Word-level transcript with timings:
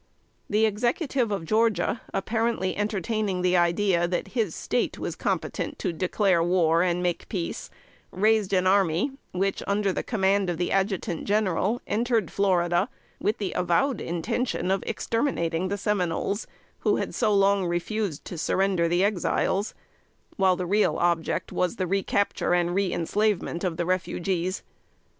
[Sidenote: 0.49 0.71
1812.] 0.81 1.29
The 1.29 1.29
Executive 1.29 1.31
of 1.31 1.45
Georgia, 1.47 2.01
apparently 2.11 2.75
entertaining 2.75 3.43
the 3.43 3.55
idea 3.55 4.07
that 4.07 4.29
his 4.29 4.55
State 4.55 4.97
was 4.97 5.15
competent 5.15 5.77
to 5.77 5.93
declare 5.93 6.41
war 6.41 6.81
and 6.81 7.03
make 7.03 7.29
peace, 7.29 7.69
raised 8.09 8.51
an 8.51 8.65
army, 8.65 9.11
which, 9.31 9.61
under 9.67 9.93
the 9.93 10.01
command 10.01 10.49
of 10.49 10.57
the 10.57 10.71
Adjutant 10.71 11.25
General, 11.25 11.83
entered 11.85 12.31
Florida 12.31 12.89
with 13.19 13.37
the 13.37 13.53
avowed 13.53 14.01
intention 14.01 14.71
of 14.71 14.83
exterminating 14.87 15.67
the 15.67 15.77
Seminoles, 15.77 16.47
who 16.79 16.95
had 16.95 17.13
so 17.13 17.31
long 17.31 17.67
refused 17.67 18.25
to 18.25 18.39
surrender 18.39 18.87
the 18.87 19.03
Exiles; 19.03 19.75
while 20.35 20.55
the 20.55 20.65
real 20.65 20.97
object 20.97 21.51
was 21.51 21.75
the 21.75 21.85
recapture 21.85 22.55
and 22.55 22.71
reënslavement 22.71 23.63
of 23.63 23.77
the 23.77 23.85
refugees. 23.85 24.63